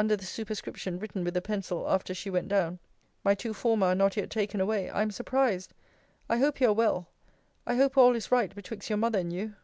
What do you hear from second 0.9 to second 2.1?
written with a pencil,